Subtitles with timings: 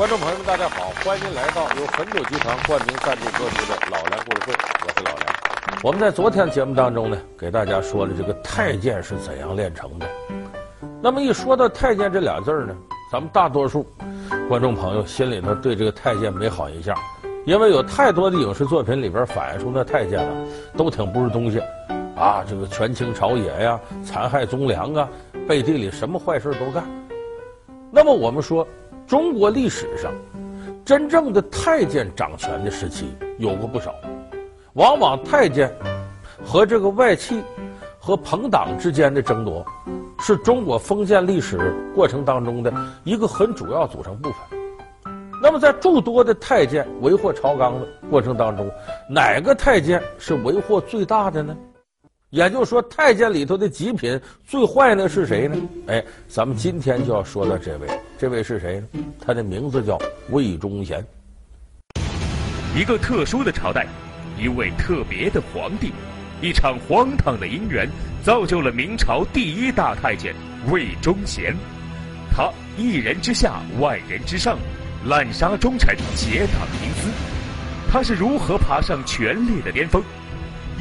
[0.00, 5.80] 观众朋友们，大家好，欢迎来到由汾酒集团冠名赞助播出的《老梁故事会》，我是老梁。
[5.82, 10.06] 我们在昨天节目当中呢，给大家说了这个太监是怎样炼成的。
[11.02, 12.74] 那么一说到太监这俩字呢，
[13.12, 13.86] 咱们大多数
[14.48, 16.96] 观众朋友心里头对这个太监没好印象，
[17.44, 20.34] 因为有太多的影视作品里边反映出那太监啊，
[20.78, 21.60] 都挺不是东西，
[22.16, 25.06] 啊，这个权倾朝野呀，残害忠良啊，
[25.46, 26.88] 背地里什么坏事都干。
[27.90, 28.66] 那么我们说。
[29.10, 30.12] 中国历史上，
[30.84, 33.92] 真正的太监掌权的时期有过不少，
[34.74, 35.68] 往往太监
[36.44, 37.42] 和这个外戚
[37.98, 39.66] 和朋党之间的争夺，
[40.20, 41.58] 是中国封建历史
[41.92, 44.38] 过程当中的一个很主要组成部分。
[45.42, 48.70] 那么，在诸多的太监为祸朝纲的过程当中，
[49.08, 51.56] 哪个太监是为祸最大的呢？
[52.30, 55.56] 也就是说，太监里头的极品最坏的是谁呢？
[55.88, 59.04] 哎，咱们今天就要说到这位，这位是谁呢？
[59.20, 59.98] 他的名字叫
[60.30, 61.04] 魏忠贤。
[62.72, 63.84] 一个特殊的朝代，
[64.38, 65.92] 一位特别的皇帝，
[66.40, 67.88] 一场荒唐的姻缘，
[68.22, 70.32] 造就了明朝第一大太监
[70.70, 71.52] 魏忠贤。
[72.30, 74.56] 他一人之下，万人之上，
[75.04, 77.10] 滥杀忠臣，结党营私。
[77.90, 80.00] 他是如何爬上权力的巅峰？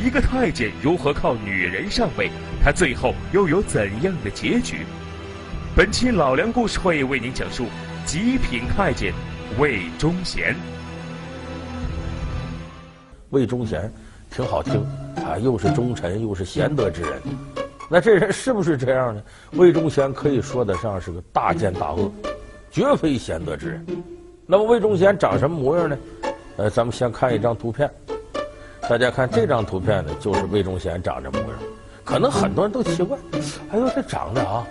[0.02, 2.31] 一个太监如何靠女人上位？
[2.64, 4.86] 他最后又有怎样的结局？
[5.75, 7.66] 本期老梁故事会为您讲述
[8.05, 9.14] 极品太监
[9.58, 10.55] 魏忠贤。
[13.31, 13.92] 魏忠贤
[14.31, 14.81] 挺好听
[15.17, 17.22] 啊，又是忠臣又是贤德之人。
[17.89, 19.22] 那这人是不是这样呢？
[19.52, 22.09] 魏忠贤可以说得上是个大奸大恶，
[22.72, 23.86] 绝非贤德之人。
[24.45, 25.97] 那么魏忠贤长什么模样呢？
[26.55, 27.92] 呃，咱们先看一张图片。
[28.89, 31.49] 大家看这张图片呢，就是魏忠贤长这模样。
[32.03, 33.15] 可能很多人都奇怪，
[33.69, 34.65] 哎呦，这长得啊，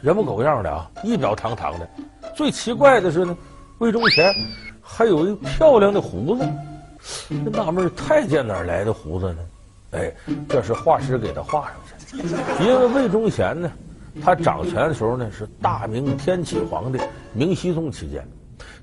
[0.00, 1.86] 人模狗样的啊，仪表堂堂的。
[2.34, 3.36] 最奇怪的是呢，
[3.76, 4.32] 魏忠贤
[4.80, 6.48] 还有一漂亮的胡子。
[7.52, 9.38] 纳闷，太监哪来的胡子呢？
[9.90, 10.14] 哎，
[10.48, 11.74] 这是画师给他画上
[12.06, 12.64] 去的。
[12.64, 13.70] 因为魏忠贤呢，
[14.24, 16.98] 他掌权的时候呢，是大明天启皇帝
[17.34, 18.26] 明熹宗期间。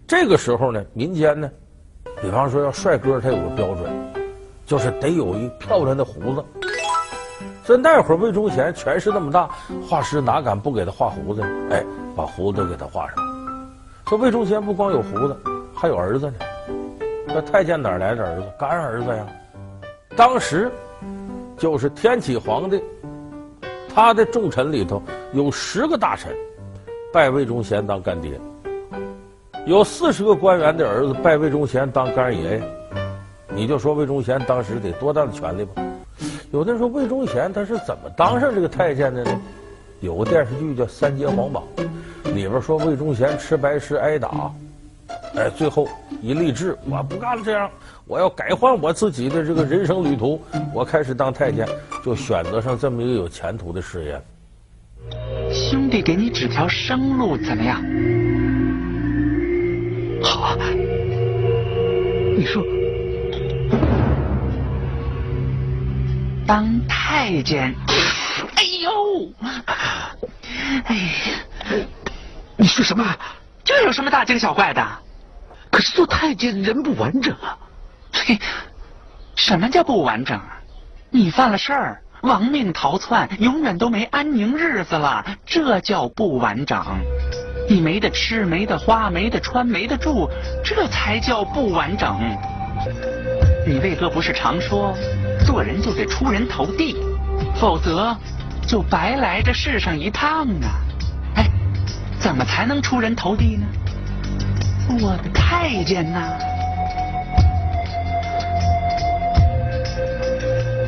[0.06, 1.50] 这个时候呢，民间呢，
[2.22, 4.05] 比方说要帅哥，他有个标准。
[4.66, 6.44] 就是得有一漂亮的胡子，
[7.64, 9.50] 所以那会儿魏忠贤权势那么大，
[9.88, 11.48] 画师哪敢不给他画胡子呢？
[11.72, 11.84] 哎，
[12.16, 13.16] 把胡子给他画上。
[14.08, 15.38] 说魏忠贤不光有胡子，
[15.74, 16.34] 还有儿子呢。
[17.28, 18.44] 那太监哪来的儿子？
[18.58, 19.26] 干儿子呀！
[20.16, 20.72] 当时
[21.58, 22.82] 就是天启皇帝，
[23.94, 25.02] 他的重臣里头
[25.34, 26.34] 有十个大臣
[27.12, 28.40] 拜魏忠贤当干爹，
[29.66, 32.75] 有四十个官员的儿子拜魏忠贤当干爷爷。
[33.56, 35.82] 你就说魏忠贤当时得多大的权力吧？
[36.52, 39.42] 有的人说魏忠贤他是怎么当上这个太监的呢？
[40.02, 41.64] 有个电视剧叫《三截黄榜》，
[42.34, 44.52] 里边说魏忠贤吃白食挨打，
[45.36, 45.88] 哎，最后
[46.22, 47.70] 一立志，我不干了，这样
[48.06, 50.40] 我要改换我自己的这个人生旅途，
[50.74, 51.68] 我开始当太监，
[52.04, 54.22] 就选择上这么一个有前途的事业。
[55.52, 57.82] 兄弟，给你指条生路，怎么样？
[60.22, 60.58] 好啊，
[62.38, 62.62] 你说。
[66.48, 67.74] 当太监，
[68.56, 69.34] 哎呦，
[70.86, 71.04] 哎呀，
[72.56, 73.04] 你说什么？
[73.64, 74.86] 这有什么大惊小怪的？
[75.72, 77.58] 可是做太监人不完整啊！
[78.14, 78.40] 嘿，
[79.36, 80.60] 什么叫不完整啊？
[81.10, 86.86] 你犯了事儿，亡命逃窜，永远都没安宁日子了，这叫不完整。
[87.68, 90.30] 你没得吃，没得花，没得穿，没得住，
[90.64, 92.20] 这才叫不完整。
[93.68, 94.96] 你为何不是常说？
[95.46, 96.96] 做人就得出人头地，
[97.60, 98.18] 否则
[98.68, 100.82] 就白来这世上一趟啊！
[101.36, 101.50] 哎，
[102.20, 103.66] 怎么才能出人头地呢？
[105.02, 106.38] 我的太监呐，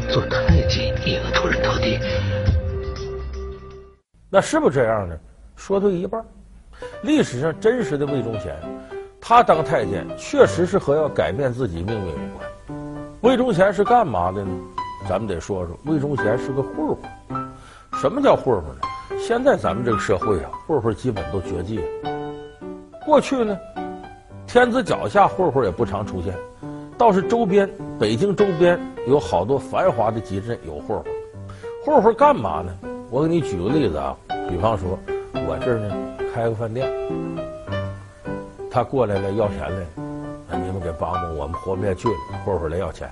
[0.10, 2.00] 做太监也能出人头地？
[4.30, 5.16] 那是不是这样呢？
[5.56, 6.24] 说对一半。
[7.04, 8.56] 历史上真实的魏忠贤，
[9.22, 12.48] 他当太监确实是和要改变自己命运有关。
[13.22, 14.52] 魏忠贤是干嘛的呢？
[15.10, 16.98] 咱们得说说，魏忠贤是个混混。
[17.94, 19.20] 什么叫混混呢？
[19.20, 21.84] 现在咱们这个社会啊，混混基本都绝迹了。
[23.06, 23.58] 过去呢，
[24.46, 26.32] 天子脚下混混也不常出现，
[26.96, 27.68] 倒是周边
[28.00, 31.06] 北京周边有好多繁华的集镇有混混。
[31.84, 32.72] 混混干嘛呢？
[33.10, 34.16] 我给你举个例子啊，
[34.48, 35.00] 比方说，
[35.34, 35.96] 我这儿呢
[36.34, 36.88] 开个饭店，
[38.70, 40.07] 他过来了要钱来了。
[40.50, 42.16] 那你们给帮帮我们活不下去了，
[42.46, 43.12] 混混来要钱。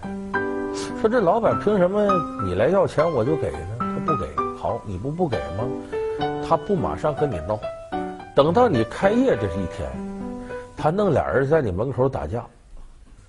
[0.99, 2.07] 说这老板凭什么
[2.45, 3.77] 你来要钱我就给呢？
[3.79, 4.27] 他不给，
[4.57, 5.63] 好，你不不给吗？
[6.47, 7.59] 他不马上跟你闹，
[8.35, 9.89] 等到你开业这是一天，
[10.77, 12.45] 他弄俩人在你门口打架，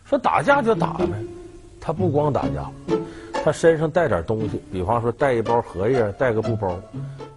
[0.05, 1.07] 说打架就打呗。
[1.81, 2.69] 他不光打架，
[3.45, 6.77] 他身上带点东西，比方说带一包荷叶，带个布包。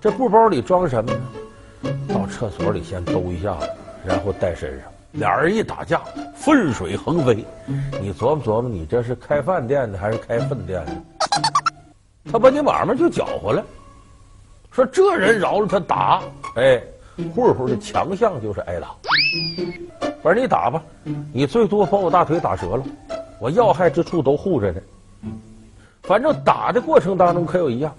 [0.01, 1.91] 这布包里装什么呢？
[2.07, 3.69] 到厕所里先兜一下子，
[4.05, 4.91] 然后带身上。
[5.11, 6.01] 俩人一打架，
[6.35, 7.45] 粪水横飞。
[7.99, 10.91] 你琢磨琢磨，你这是开饭店的还是开粪店的？
[12.31, 13.65] 他把你买卖就搅和了。
[14.71, 16.21] 说这人饶了他打，
[16.55, 16.79] 哎，
[17.33, 18.95] 混混的强项就是挨打。
[20.21, 20.83] 反正你打吧，
[21.33, 22.83] 你最多把我大腿打折了，
[23.39, 24.79] 我要害之处都护着呢。
[26.03, 27.93] 反正打的过程当中可有一样，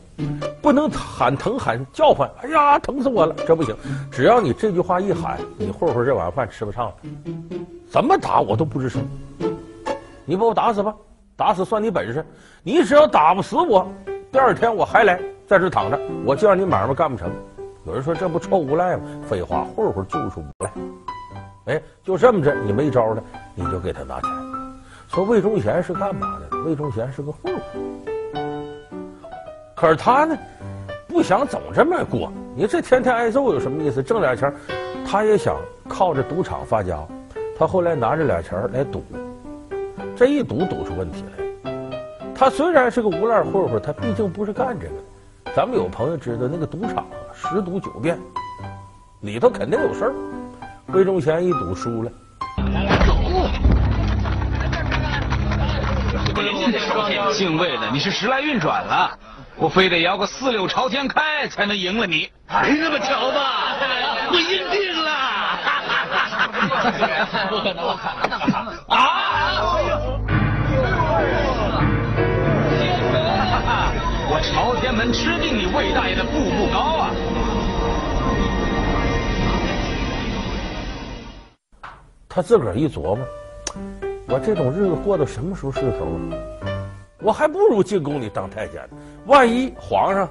[0.61, 3.77] 不能喊疼喊叫唤，哎呀，疼死我了，这不行。
[4.11, 6.95] 只要你这句话一喊，你混混这碗饭吃不上了。
[7.89, 9.03] 怎么打我都不吱声。
[10.25, 10.95] 你把我打死吧，
[11.37, 12.25] 打死算你本事。
[12.63, 13.89] 你只要打不死我，
[14.33, 17.31] 第二天我还来在这躺着，我就让你买卖干不成。
[17.87, 19.03] 有人说这不臭无赖吗？
[19.29, 20.71] 废话，混混就是无赖。
[21.67, 23.23] 哎，就这么着，你没招了，
[23.55, 24.50] 你就给他拿钱。
[25.13, 26.57] 说魏忠贤是干嘛的？
[26.59, 27.63] 魏忠贤是个混混。
[29.75, 30.39] 可是他呢，
[31.09, 32.33] 不想总这么过。
[32.55, 34.01] 你这天天挨揍有什么意思？
[34.01, 34.55] 挣俩钱，
[35.05, 35.57] 他也想
[35.89, 36.97] 靠着赌场发家。
[37.59, 39.03] 他后来拿着俩钱来赌，
[40.15, 41.73] 这一赌赌出问题来。
[42.33, 45.53] 他虽然是个无赖混混，他毕竟不是干这个的。
[45.57, 47.05] 咱们有朋友知道，那个赌场
[47.35, 48.17] 十赌九变，
[49.23, 50.15] 里头肯定有事儿。
[50.93, 52.13] 魏忠贤一赌输了，
[53.05, 53.13] 走
[57.33, 59.19] 姓魏的，你是时来运转了，
[59.57, 62.31] 我非得摇个四六朝天开才能赢了你。
[62.63, 63.77] 没那么巧吧？
[64.33, 65.11] 我赢定了！
[67.49, 67.89] 不可能，
[68.89, 68.99] 啊！
[74.33, 77.11] 我朝天门吃定你魏大爷的步步高啊！
[82.29, 83.27] 他自个儿一琢磨，
[84.29, 86.70] 我这种日子过到什么时候是头啊？
[87.23, 88.97] 我还不如进宫里当太监呢。
[89.27, 90.29] 万一皇上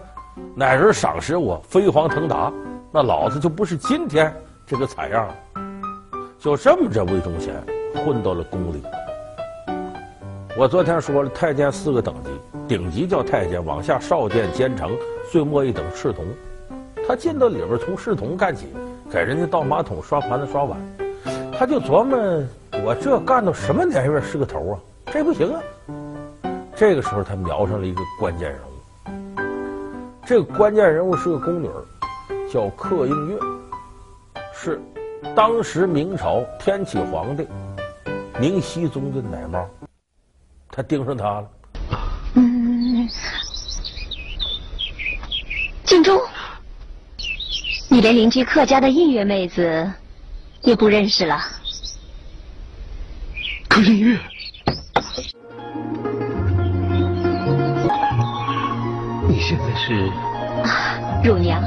[0.56, 2.52] 哪人赏识我，飞黄腾达，
[2.92, 4.34] 那老子就不是今天
[4.66, 5.36] 这个惨样了。
[6.40, 7.54] 就这么着，魏忠贤
[8.04, 8.82] 混到了宫里。
[10.58, 12.30] 我昨天说了，太监四个等级，
[12.68, 14.92] 顶级叫太监，往下少监、监丞，
[15.32, 16.26] 最末一等侍从。
[17.08, 18.68] 他进到里边，从侍从干起，
[19.12, 20.80] 给人家倒马桶、刷盘子、刷碗。
[21.52, 22.18] 他就琢磨，
[22.84, 24.80] 我这干到什么年月是个头啊？
[25.12, 25.62] 这不行啊！
[26.80, 28.72] 这个时候，他瞄上了一个关键人物。
[30.26, 31.70] 这个关键人物是个宫女，
[32.50, 33.38] 叫客映月，
[34.56, 34.80] 是
[35.36, 37.46] 当时明朝天启皇帝
[38.40, 39.66] 明熹宗的奶妈。
[40.72, 41.50] 他盯上她了。
[42.36, 43.10] 嗯，
[45.84, 46.18] 敬中，
[47.90, 49.92] 你连邻居客家的映月妹子
[50.62, 51.42] 也不认识了。
[53.68, 54.18] 客映月，
[59.90, 60.12] 是？
[60.64, 60.70] 啊，
[61.24, 61.60] 乳娘，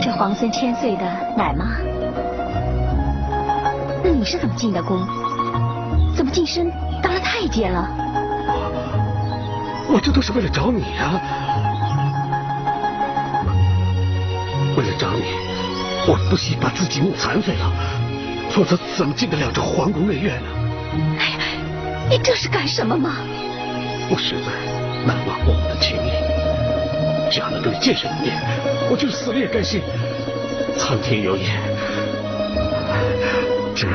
[0.00, 1.04] 这皇孙千岁的
[1.36, 1.66] 奶妈。
[4.02, 4.98] 那你是怎么进的宫？
[6.16, 6.72] 怎么晋升
[7.02, 7.86] 当了太监了？
[9.86, 11.20] 我这都是为了找你啊！
[14.78, 15.24] 为了找你，
[16.08, 17.70] 我不惜把自己弄残废了，
[18.48, 20.48] 否则怎么进得了这皇宫内院呢？
[21.18, 21.38] 哎呀，
[22.08, 23.16] 你这是干什么吗？
[24.08, 24.50] 我实在
[25.06, 26.10] 难忘我们的情谊，
[27.30, 28.36] 只要能跟你见上一面，
[28.90, 29.80] 我就死了也甘心。
[30.76, 31.60] 苍天有眼，
[33.74, 33.94] 这个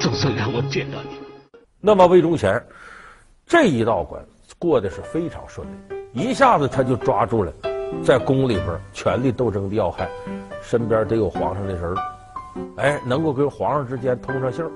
[0.00, 1.10] 总算让我见到你。
[1.80, 2.60] 那么魏忠贤
[3.46, 4.20] 这一道关
[4.58, 5.66] 过得是非常顺
[6.12, 7.52] 利，一下子他就抓住了
[8.02, 10.08] 在宫里边权力斗争的要害，
[10.62, 11.94] 身边得有皇上的人
[12.76, 14.70] 哎，能够跟皇上之间通上信儿。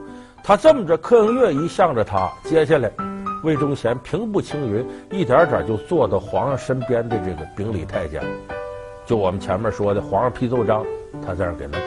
[0.44, 2.90] 他这么着，客映月一向着他，接下来，
[3.42, 8.22] 魏忠贤平步青云，一点点就坐到皇上身边的这个秉礼太监。
[9.06, 10.84] 就我们前面说的，皇上批奏章，
[11.24, 11.80] 他在这给弄。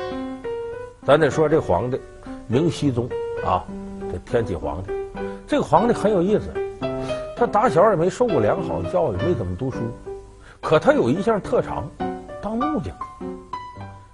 [1.03, 1.99] 咱得说这皇帝，
[2.47, 3.09] 明熹宗
[3.45, 3.63] 啊，
[4.11, 4.91] 这天启皇帝，
[5.45, 6.45] 这个皇帝很有意思。
[7.35, 9.79] 他打小也没受过良好的教育，没怎么读书，
[10.61, 11.89] 可他有一项特长，
[12.41, 12.95] 当木匠。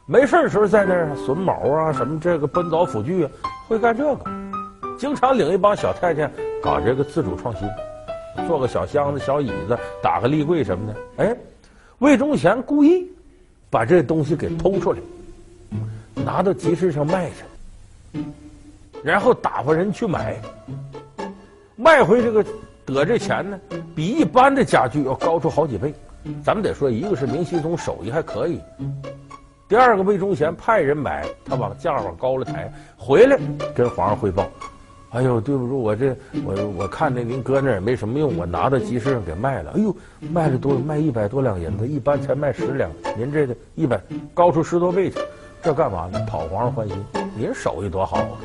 [0.06, 3.32] 没事的时候在那儿榫卯啊，什么这个奔凿斧锯啊，
[3.68, 4.20] 会干这个。
[4.98, 7.68] 经常领一帮小太监搞这个自主创新，
[8.48, 11.24] 做个小箱子、小椅子，打个立柜什么的。
[11.24, 11.38] 哎，
[12.00, 13.10] 魏忠贤故意
[13.70, 15.00] 把这东西给偷出来，
[16.16, 18.24] 拿到集市上卖去，
[19.04, 20.42] 然后打发人去买，
[21.76, 22.44] 卖回这个
[22.86, 23.60] 得这钱呢，
[23.96, 25.94] 比一般的家具要高出好几倍。
[26.44, 28.60] 咱们得说，一个是明熹宗手艺还可以。
[29.70, 33.38] 第二个，魏忠贤派人买，他把价往高了抬，回来
[33.74, 34.50] 跟皇上汇报。
[35.18, 39.72] 哎呦，对不住，我这我我看着您搁那也没什么用，我拿到集市上给卖了。
[39.76, 39.96] 哎呦，
[40.32, 44.00] 卖了多卖一百多两银子，一般才卖十两，您这个一百
[44.36, 45.18] 高出十多倍去，
[45.64, 46.24] 这干嘛呢？
[46.30, 46.96] 讨皇上欢心。
[47.36, 48.38] 您手艺多好啊！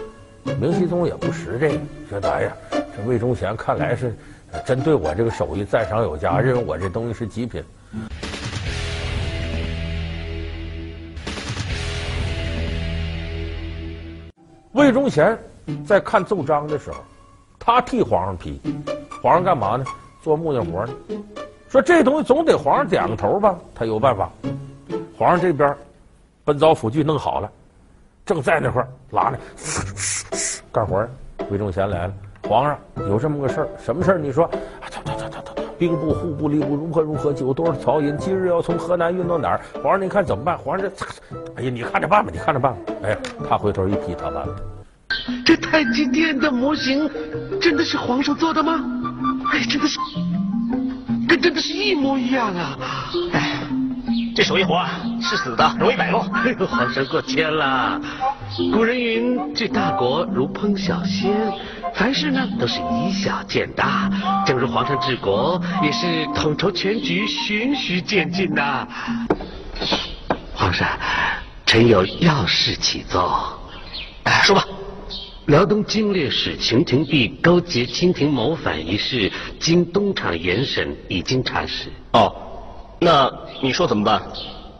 [0.58, 4.14] 明熹宗也不识这个，觉得哎呀，这魏忠贤看来是
[4.64, 7.62] 真对我这个手艺赞赏有加，认为我这东西是极品。
[14.72, 15.38] 魏忠贤。
[15.86, 16.98] 在看奏章的时候，
[17.58, 18.60] 他替皇上批，
[19.22, 19.84] 皇上干嘛呢？
[20.22, 20.92] 做木匠活呢。
[21.68, 24.30] 说这东西总得皇上点个头吧，他有办法。
[25.16, 25.74] 皇上这边，
[26.44, 27.50] 奔凿辅具弄好了，
[28.26, 29.38] 正在那块拉呢，
[30.70, 31.06] 干活。
[31.50, 32.12] 魏忠贤来了，
[32.48, 32.78] 皇上
[33.08, 34.18] 有这么个事儿，什么事儿？
[34.18, 34.48] 你说，
[35.78, 39.60] 兵部、户部、吏部如何如何，酒多少曹银，今日要从河南运到哪儿？
[39.82, 40.56] 皇上您看怎么办？
[40.58, 41.06] 皇上这，
[41.56, 42.80] 哎呀，你看着办吧，你看着办吧。
[43.02, 43.16] 哎，
[43.48, 44.56] 他回头一批，他办了。
[45.44, 47.08] 这太极殿的模型
[47.60, 48.80] 真的是皇上做的吗？
[49.52, 49.98] 哎，真的是，
[51.28, 52.78] 跟真的是一模一样啊！
[53.32, 53.60] 哎，
[54.34, 54.84] 这手艺活
[55.20, 56.20] 是死的，容易摆弄。
[56.32, 58.00] 哎呦，皇上过谦了。
[58.72, 61.30] 古人云：“治大国如烹小鲜”，
[61.94, 64.10] 凡事呢都是以小见大。
[64.46, 68.86] 正如皇上治国，也是统筹全局，循序渐进呐。
[70.54, 70.86] 皇上，
[71.66, 73.32] 臣有要事启奏。
[74.24, 74.64] 哎，说吧。
[75.46, 81.88] 辽东经略使秦廷弼勾结清廷谋反一事，经东厂严审，已经查实。
[82.12, 82.32] 哦，
[83.00, 83.28] 那
[83.60, 84.22] 你说怎么办？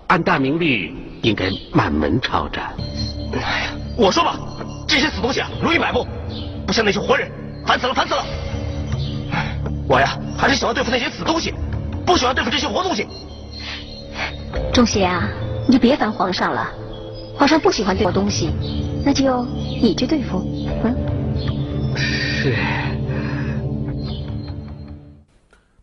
[0.07, 2.73] 按大明律，应该满门抄斩。
[3.35, 4.39] 哎呀，我说吧，
[4.87, 6.07] 这些死东西啊，如履摆布，
[6.65, 7.29] 不像那些活人，
[7.67, 8.25] 烦死了，烦死了。
[9.89, 11.53] 我呀，还是喜欢对付那些死东西，
[12.07, 13.05] 不喜欢对付这些活东西。
[14.73, 15.29] 忠贤啊，
[15.67, 16.73] 你就别烦皇上了，
[17.37, 18.51] 皇上不喜欢对付东西，
[19.05, 20.39] 那就你去对付。
[20.85, 20.97] 嗯，
[21.97, 22.55] 是。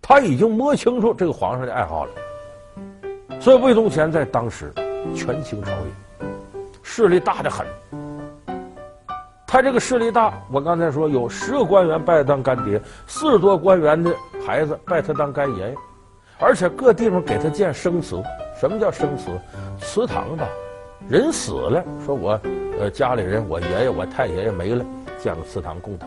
[0.01, 2.11] 他已经摸清楚这个皇上的爱好了，
[3.39, 4.73] 所以魏忠贤在当时
[5.15, 6.27] 权倾朝野，
[6.81, 7.65] 势力大得很。
[9.45, 14.11] 他这个势力大，我刚才说有十个官员拜他当干爹，四十多官员的
[14.45, 15.75] 孩子拜他当干爷爷，
[16.39, 18.21] 而且各地方给他建生祠。
[18.59, 19.29] 什么叫生祠？
[19.79, 20.47] 祠堂吧。
[21.09, 22.39] 人死了，说我，
[22.79, 24.85] 呃，家里人，我爷爷、我太爷爷没了，
[25.17, 26.05] 建个祠堂供他；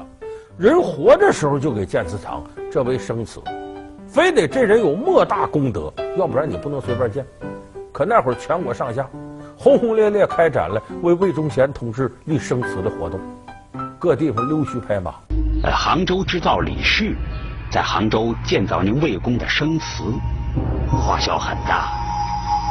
[0.56, 2.40] 人活着时候就给建祠堂，
[2.70, 3.42] 这为生祠。
[4.06, 7.26] 非得这人有莫大功德，要不然你不能随便建。
[7.90, 9.04] 可那会儿全国上下
[9.58, 13.18] 轰轰烈烈开展了为魏忠贤同志立生祠的活动，
[13.98, 15.14] 各地方溜须拍马。
[15.64, 17.16] 呃，杭州织造李氏
[17.72, 20.04] 在杭州建造您魏公的生祠，
[20.88, 21.90] 花销很大。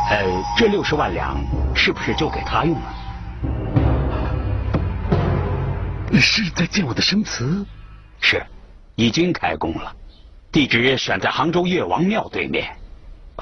[0.09, 0.25] 呃，
[0.57, 1.37] 这六十万两
[1.75, 2.93] 是不是就给他用了？
[6.19, 7.65] 是在建我的生祠？
[8.19, 8.45] 是，
[8.95, 9.95] 已经开工了，
[10.51, 12.75] 地址选在杭州岳王庙对面。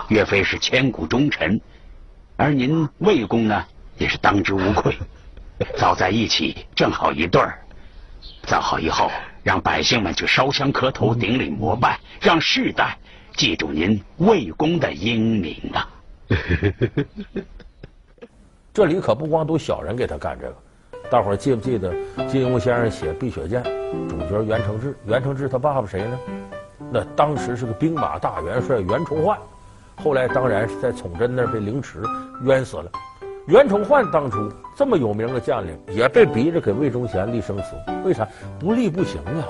[0.09, 1.59] 岳飞是千古忠臣，
[2.37, 3.65] 而您魏公呢，
[3.97, 4.97] 也是当之无愧。
[5.75, 7.59] 早在一起，正好一对儿。
[8.43, 9.11] 造好以后，
[9.43, 12.97] 让百姓们去烧香磕头、顶礼膜拜，让世代
[13.35, 15.89] 记住您魏公的英名啊！
[18.73, 20.55] 这里可不光都小人给他干这个，
[21.09, 21.93] 大伙儿记不记得
[22.27, 23.63] 金庸先生写《碧血剑》，
[24.07, 26.19] 主角袁承志，袁承志他爸爸谁呢？
[26.91, 29.37] 那当时是个兵马大元帅袁崇焕，
[29.97, 32.01] 后来当然是在崇祯那儿被凌迟
[32.43, 32.91] 冤死了。
[33.47, 38.27] 袁崇焕当初这么有名的将领，也被逼着给魏忠贤立生祠，为啥？
[38.59, 39.43] 不立不行啊！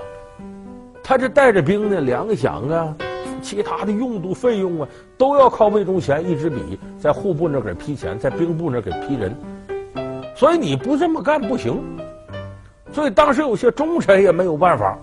[1.03, 2.95] 他这带着兵呢，粮饷啊。
[3.39, 9.35] 其他的用度费用啊，都要靠魏忠贤一支笔在户部那给批钱，在兵部那给批人，
[10.35, 11.81] 所以你不这么干不行。
[12.91, 14.97] 所以当时有些忠臣也没有办法，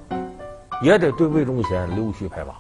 [0.82, 2.54] 也得对魏忠贤溜须拍马。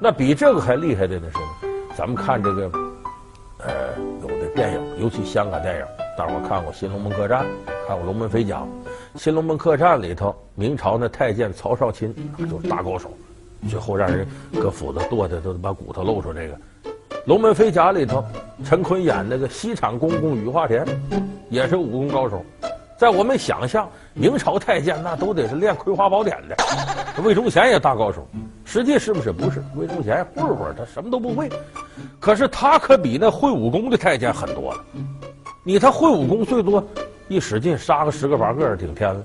[0.00, 2.70] 那比这个还厉害的呢是，咱们看这个，
[3.58, 3.70] 呃，
[4.22, 5.84] 有的电影，尤其香港电影，
[6.18, 7.44] 大伙看过《新龙门客栈》，
[7.86, 8.56] 看过《龙门飞甲》，
[9.14, 13.10] 《新龙门客栈》里头，明朝那太监曹少钦就是大高手。
[13.68, 14.26] 最后让人
[14.60, 16.32] 搁斧子剁的都把骨头露出。
[16.32, 16.54] 这个
[17.24, 18.24] 《龙门飞甲》里头，
[18.64, 20.84] 陈坤演那个西厂公公雨化田，
[21.48, 22.44] 也是武功高手。
[22.96, 27.22] 在我们想象，明朝太监那都得是练《葵花宝典》的。
[27.22, 28.26] 魏忠贤也大高手，
[28.64, 29.32] 实际是不是？
[29.32, 29.62] 不是。
[29.74, 31.48] 魏忠贤混混，他什么都不会。
[32.20, 34.84] 可是他可比那会武功的太监狠多了。
[35.64, 36.84] 你他会武功，最多
[37.28, 39.24] 一使劲杀个十个八个，顶天了。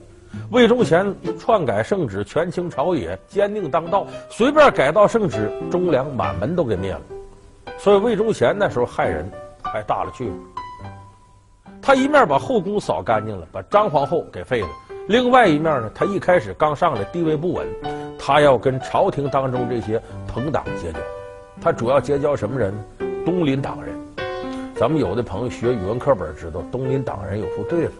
[0.52, 7.02] 魏忠贤篡改圣旨，权倾朝野，坚定当道，随便改道圣旨，忠良满门都给灭了。
[7.78, 9.30] 所以魏忠贤那时候害人，
[9.62, 10.34] 还大了去了。
[11.82, 14.68] 他一面把后宫扫干净了，把张皇后给废了；
[15.08, 17.68] 另外一面呢，他一开始刚上来，地位不稳，
[18.18, 21.00] 他要跟朝廷当中这些朋党结交。
[21.62, 22.74] 他主要结交什么人？
[23.26, 23.96] 东林党人。
[24.76, 27.94] 咱们有的朋友学语文课本知道，东林党人有副对子：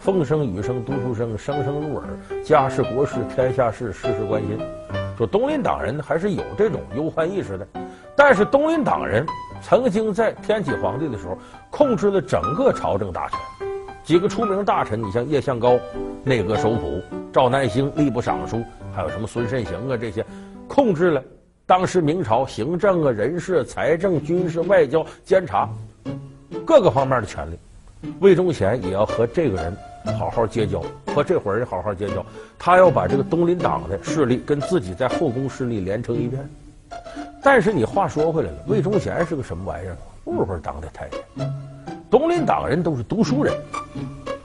[0.00, 2.06] 风声雨声读书声，声声入耳；
[2.42, 4.58] 家事国事天下事，事事关心。
[5.18, 7.68] 说东林党人还是有这种忧患意识的，
[8.16, 9.26] 但是东林党人
[9.60, 11.36] 曾经在天启皇帝的时候
[11.70, 13.38] 控制了整个朝政大权。
[14.02, 15.78] 几个出名大臣，你像叶向高，
[16.24, 18.56] 内阁首辅；赵南星，吏部尚书；
[18.96, 20.24] 还有什么孙慎行啊，这些
[20.66, 21.22] 控制了
[21.66, 25.68] 当时明朝行政啊、人事、财政、军事、外交、监察。
[26.64, 27.58] 各个方面的权力，
[28.20, 29.76] 魏忠贤也要和这个人
[30.18, 30.82] 好好结交，
[31.14, 32.24] 和这伙人好好结交。
[32.58, 36.48] 他要把这个东林党的势力跟自己在后宫势力连成一片。
[37.42, 39.96] 但是你话说回来了，魏忠贤是个什么玩意儿？
[40.24, 41.20] 混混当的太监。
[42.10, 43.54] 东林党人都是读书人，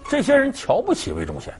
[0.10, 1.54] 这些人瞧不起魏忠贤。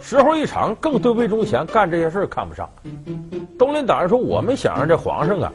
[0.00, 2.68] 时候一长，更对魏忠贤干这些事看不上。
[3.58, 5.52] 东林党人说：“我们想让这皇上啊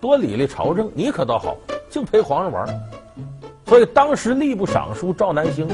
[0.00, 1.56] 多理理朝政，你可倒好，
[1.88, 2.66] 净陪皇上玩。”
[3.66, 5.66] 所以当时吏部尚书赵南星，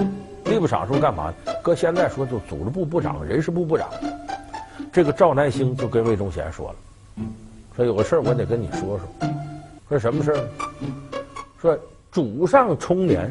[0.50, 1.32] 吏部尚书干嘛？
[1.62, 3.88] 搁现在说就组织部部长、人事部部长。
[4.92, 6.76] 这个赵南星就跟魏忠贤说了，
[7.76, 9.30] 说有个事儿我得跟你说说。
[9.88, 10.48] 说什么事儿？
[11.60, 11.78] 说
[12.10, 13.30] 主上冲年，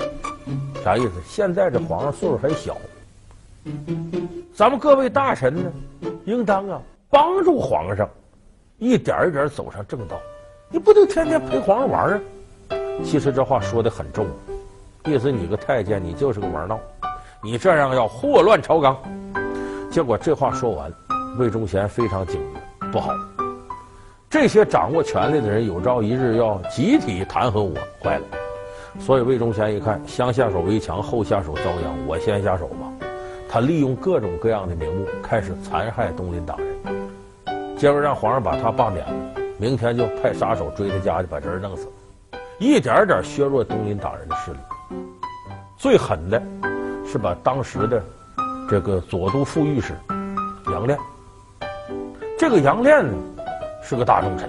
[0.82, 1.12] 啥意思？
[1.28, 2.78] 现在这皇上岁数还小，
[4.56, 5.72] 咱们各位大臣呢，
[6.24, 8.10] 应当啊帮助皇上，
[8.78, 10.18] 一点一点走上正道。
[10.70, 12.22] 你不能天天陪皇上玩啊！
[13.04, 14.26] 其实这话说的很重。
[15.06, 16.80] 意思你个太监，你就是个玩闹，
[17.42, 18.98] 你这样要祸乱朝纲。
[19.90, 20.92] 结果这话说完，
[21.38, 22.42] 魏忠贤非常警
[22.82, 23.14] 觉，不好，
[24.30, 28.26] 这些掌握权力的人有朝一日要集体弹劾我，坏了。
[29.00, 32.92] 所以魏忠贤一看，先下手为强，后下手遭殃，我先下手吧。
[33.50, 39.14] 他利用各种各样的名目，开始残害东林党人，结果让皇上把他罢免了，
[39.58, 41.88] 明天就派杀手追他家去，把这人弄死，
[42.60, 44.58] 一点点削弱东林党人的势力。
[45.78, 46.42] 最狠的，
[47.12, 48.04] 是把当时的
[48.70, 49.96] 这个左都副御史
[50.72, 51.00] 杨亮。
[52.38, 53.12] 这个杨亮呢，
[53.82, 54.48] 是个大忠臣，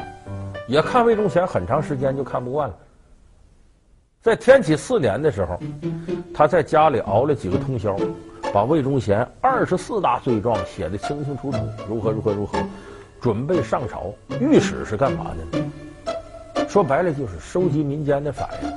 [0.68, 2.74] 也看魏忠贤很长时间就看不惯了。
[4.20, 5.58] 在天启四年的时候，
[6.34, 7.96] 他在家里熬了几个通宵，
[8.52, 12.58] 把魏忠贤二十四大罪状写得清清楚楚，如何如何如何，
[13.22, 14.12] 准备上朝。
[14.38, 15.30] 御史是干嘛
[16.54, 16.68] 的？
[16.68, 18.70] 说白了就是收集民间的反应。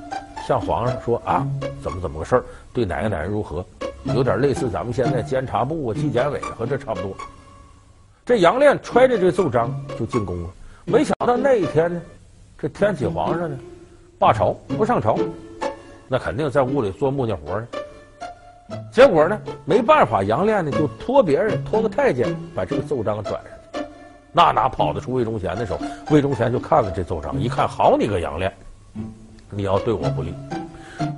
[0.48, 1.48] 向皇上说啊，
[1.84, 2.44] 怎么怎么个事儿？
[2.74, 3.64] 对哪个哪人如何？
[4.06, 7.14] 有点类似咱们现在监察部啊、纪检委和这差不多。
[8.26, 10.50] 这杨炼揣着这奏章就进宫了，
[10.86, 12.02] 没想到那一天呢，
[12.58, 13.58] 这天启皇上呢
[14.18, 15.18] 罢朝不上朝，
[16.08, 17.68] 那肯定在屋里做木匠活呢。
[18.92, 23.44] 结果呢，没办法，杨炼呢就托别人托个太监把这个奏章转上
[23.74, 23.88] 去，
[24.32, 25.78] 那哪跑得出魏忠贤的手？
[26.10, 28.52] 魏忠贤就看了这奏章，一看，好你个杨炼！
[29.50, 30.34] 你要对我不利，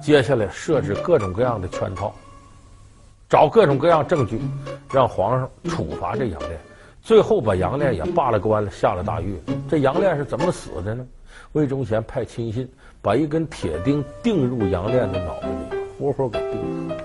[0.02, 2.14] 接下来设置各种各样的圈套，
[3.28, 4.40] 找各种各样证据，
[4.92, 6.60] 让皇上处罚这杨练，
[7.02, 9.40] 最后把杨练也罢了官了，下了大狱。
[9.70, 11.06] 这杨练是怎么死的呢？
[11.54, 12.72] 魏忠贤派亲信
[13.02, 15.56] 把一根铁钉钉入杨练的脑袋里，
[16.00, 16.96] 活活给钉死。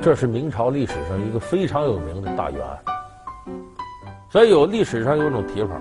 [0.00, 2.78] 这是明朝历史上一个非常有名的大冤案。
[4.30, 5.80] 所以有历史上有种提法，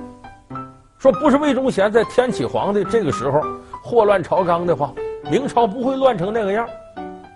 [0.99, 3.41] 说不是魏忠贤在天启皇帝这个时候。
[3.87, 4.91] 祸乱朝纲的话，
[5.29, 6.67] 明朝不会乱成那个样。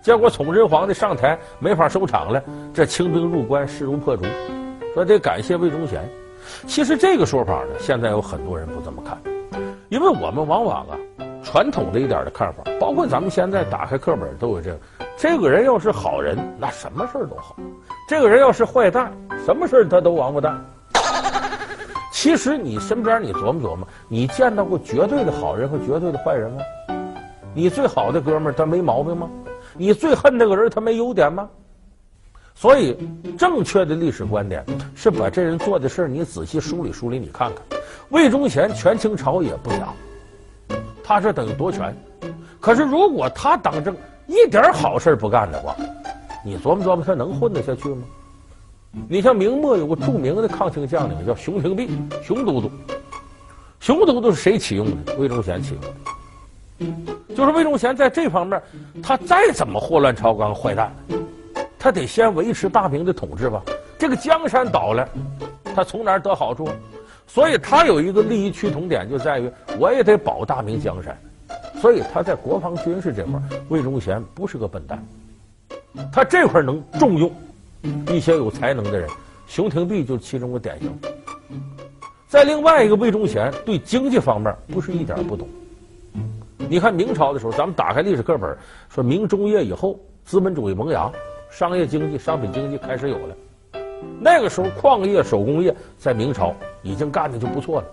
[0.02, 2.41] 结果崇祯皇帝上台没法收场了，
[2.73, 4.23] 这清兵入关，势如破竹。
[4.93, 6.08] 说得感谢魏忠贤。
[6.65, 9.17] 其实这个说法呢，现在有很多人不这么看，
[9.89, 10.97] 因为我们往往啊，
[11.43, 14.80] 传统的一点的看法，包括咱们现在打开课本都有这个。
[15.17, 17.56] 这个人要是好人，那什么事儿都好；
[18.08, 19.12] 这个人要是坏蛋，
[19.45, 20.65] 什么事儿他都王八蛋。
[22.12, 26.62] 其实你身边，你琢磨琢磨，你见到过绝对的好人和绝对的坏人吗？
[27.53, 29.29] 你最好的哥们儿他没毛病吗？
[29.75, 31.49] 你最恨那个人他没优点吗？
[32.55, 32.97] 所以，
[33.38, 37.63] 正确的历史观点是把这人做的事儿你仔细梳理梳理，你看看。
[38.09, 39.88] 魏忠贤权倾朝野不假，
[41.03, 41.95] 他是等于夺权。
[42.59, 43.95] 可是如果他当政
[44.27, 45.75] 一点好事不干的话，
[46.43, 48.03] 你琢磨琢磨，他能混得下去吗？
[49.07, 51.89] 你像明末有个著名的抗清将领叫熊廷弼，
[52.23, 52.69] 熊都督。
[53.79, 55.15] 熊都督是谁启用的？
[55.15, 55.88] 魏忠贤启用的。
[57.35, 58.61] 就是魏忠贤在这方面，
[59.01, 60.91] 他再怎么祸乱朝纲、坏蛋，
[61.77, 63.61] 他得先维持大明的统治吧。
[63.97, 65.07] 这个江山倒了，
[65.75, 66.69] 他从哪儿得好处？
[67.27, 71.17] 所以他有一个利益趋同点，就在于我也得保大明江山。
[71.79, 73.39] 所以他在国防军事这块，
[73.69, 75.05] 魏忠贤不是个笨蛋，
[76.11, 77.31] 他这块能重用
[78.11, 79.09] 一些有才能的人，
[79.47, 80.99] 熊廷弼就是其中的典型。
[82.27, 85.47] 在另外一个，魏忠贤对经济方面不是一点不懂。
[86.69, 88.55] 你看明朝的时候，咱们打开历史课本，
[88.89, 91.12] 说明中叶以后，资本主义萌芽，
[91.49, 93.36] 商业经济、商品经济开始有了。
[94.19, 96.53] 那个时候，矿业、手工业在明朝
[96.84, 97.88] 已经干的就不错了。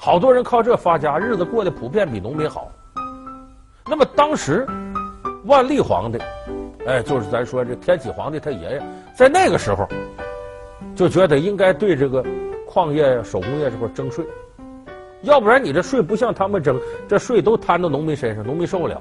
[0.00, 2.72] 好多人靠这发家，日子过得普遍比农民好。
[3.86, 4.66] 那么当时，
[5.44, 6.18] 万历皇帝，
[6.86, 8.82] 哎，就是咱说这天启皇帝他爷爷，
[9.14, 9.86] 在那个时候
[10.96, 12.24] 就觉得应该对这个
[12.66, 14.24] 矿业、手工业这块征税，
[15.22, 19.00] 要不然你这税不像他们征，这税都摊到农民身上，农民受不了。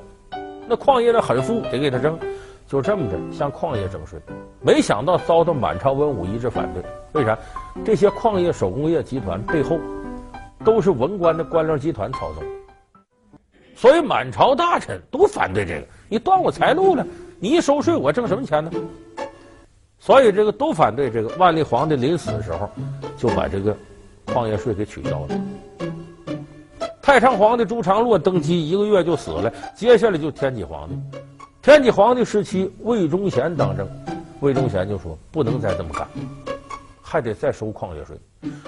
[0.68, 2.18] 那矿业的很富，得给他征，
[2.68, 4.20] 就这么着向矿业征税。
[4.62, 7.38] 没想到遭到满朝文武一致反对，为啥？
[7.84, 9.80] 这些矿业、手工业集团背后。
[10.64, 12.44] 都是文官的官僚集团操纵，
[13.76, 15.88] 所以满朝大臣都反对这个。
[16.08, 17.04] 你断我财路了，
[17.40, 18.70] 你一收税，我挣什么钱呢？
[19.98, 21.30] 所以这个都反对这个。
[21.40, 22.70] 万历皇帝临死的时候，
[23.18, 23.76] 就把这个
[24.28, 25.42] 矿业税给取消了。
[27.02, 30.96] 太上皇帝朱常洛登基一个月就死了，接下来就天启皇帝。
[31.62, 33.88] 天启皇帝时期，魏忠贤当政，
[34.40, 36.08] 魏忠贤就说不能再这么干，
[37.02, 38.16] 还得再收矿业税。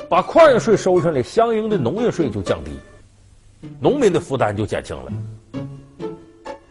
[0.09, 2.71] 把矿业税收上来，相应的农业税就降低，
[3.79, 5.11] 农民的负担就减轻了，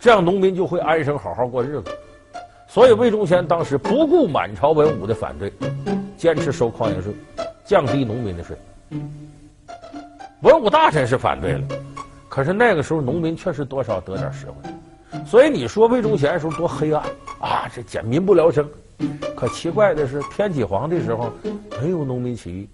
[0.01, 1.90] 这样农民就会安生好好过日子。
[2.68, 5.53] 所以魏忠贤当时不顾满朝文武的反对，
[6.16, 7.12] 坚持收矿业税，
[7.64, 8.57] 降低农民的税。
[10.42, 11.62] 文武大臣是反对了，
[12.28, 14.55] 可是那个时候农民确实多少得点实惠。
[15.24, 17.00] 所以你说魏忠贤的时候多黑暗
[17.40, 18.68] 啊，这简民不聊生。
[19.37, 21.33] 可奇怪的是，天启皇帝时候
[21.81, 22.68] 没有农民起义，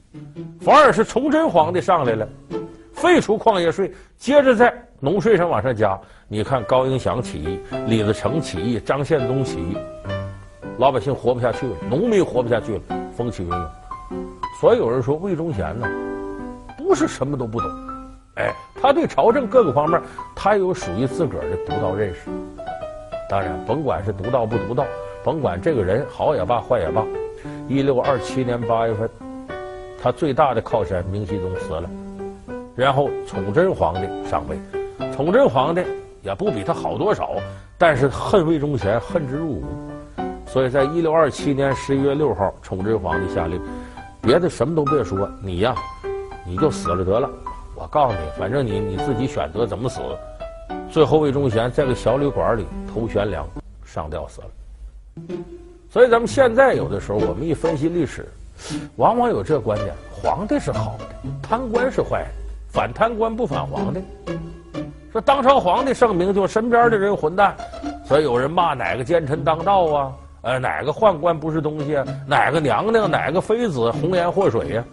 [0.60, 2.26] 反而是崇祯皇帝上来了，
[2.94, 5.98] 废除矿业税，接着在农税上往上加。
[6.26, 9.76] 你看高迎祥起义、李自成起义、张献忠起义，
[10.78, 12.82] 老百姓活不下去了，农民活不下去了，
[13.14, 13.66] 风起云涌。
[14.58, 15.86] 所以有人说魏忠贤呢，
[16.88, 17.70] 不是什么都不懂，
[18.36, 20.00] 哎，他对朝政各个方面，
[20.34, 22.30] 他有属于自个儿的独到认识。
[23.28, 24.86] 当然，甭管是独到不独到。
[25.22, 27.04] 甭管这个人好也罢，坏也罢，
[27.68, 29.10] 一六二七年八月份，
[30.02, 31.90] 他最大的靠山明熹宗死了，
[32.74, 34.58] 然后崇祯皇帝上位。
[35.14, 35.84] 崇祯皇帝
[36.22, 37.32] 也不比他好多少，
[37.76, 39.66] 但是恨魏忠贤恨之入骨，
[40.46, 43.60] 所以在一六二七年十一月六号，崇祯皇帝下令，
[44.22, 45.74] 别的什么都别说，你呀，
[46.48, 47.28] 你就死了得了。
[47.74, 50.00] 我告诉你，反正你你自己选择怎么死。
[50.90, 53.46] 最后，魏忠贤在个小旅馆里头悬梁
[53.84, 54.46] 上吊死了。
[55.90, 58.26] 所以咱们现在有的时候，我们一分析历史，
[58.96, 61.06] 往往有这观点：皇帝是好的，
[61.42, 62.28] 贪官是坏的，
[62.68, 64.00] 反贪官不反皇帝。
[65.12, 67.54] 说当朝皇帝盛名，就身边的人混蛋，
[68.04, 74.84] 所以有人骂哪个奸臣当道啊，呃，哪个宦官不是东西啊，哪个娘娘，哪个妃子红颜祸水呀？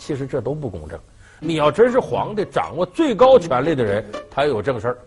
[0.00, 0.98] 其实这都不公正。
[1.38, 4.98] 你要真是皇帝，掌握最高权力的人，他有正事儿，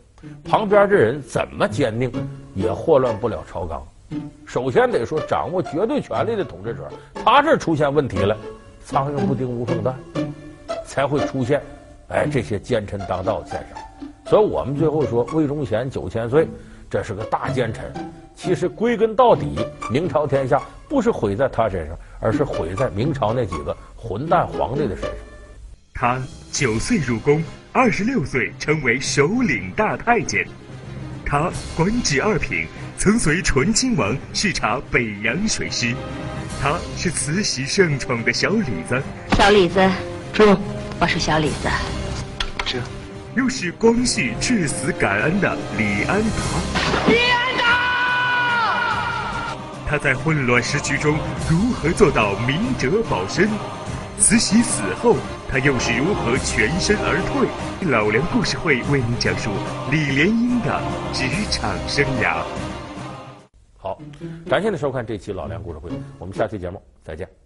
[0.43, 2.11] 旁边的人怎么坚定，
[2.53, 3.83] 也祸乱不了朝纲。
[4.45, 6.87] 首先得说，掌握绝对权力的统治者，
[7.25, 8.37] 他这出现问题了，
[8.85, 9.95] 苍蝇不叮无缝蛋，
[10.85, 11.59] 才会出现，
[12.09, 14.09] 哎，这些奸臣当道的现象。
[14.27, 16.47] 所以我们最后说，魏忠贤九千岁，
[16.87, 17.91] 这是个大奸臣。
[18.35, 19.55] 其实归根到底，
[19.91, 25.11] 明朝天下不是毁在他身上，而是毁在明朝那几个混蛋皇帝的身上。
[25.93, 26.19] 他
[26.51, 30.47] 九岁入宫，二十六岁成为首领大太监，
[31.25, 32.65] 他官至二品。
[32.95, 35.93] 曾随醇亲王视察北洋水师，
[36.61, 39.01] 他是慈禧盛宠的小李子。
[39.31, 39.79] 小李子，
[40.31, 40.57] 这！
[40.99, 41.67] 我是小李子。
[42.65, 42.79] 这，
[43.35, 46.82] 又是光绪至死感恩的李安达。
[49.93, 51.15] 他在混乱时局中
[51.47, 53.47] 如何做到明哲保身？
[54.17, 55.15] 慈禧死后，
[55.47, 57.91] 他又是如何全身而退？
[57.91, 59.51] 老梁故事会为您讲述
[59.91, 60.81] 李莲英的
[61.13, 62.43] 职场生涯。
[63.77, 64.01] 好，
[64.49, 67.42] 感谢您收看这期老梁故事会，我们下期节目再见。